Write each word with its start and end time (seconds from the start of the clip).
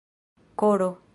koro 0.55 0.91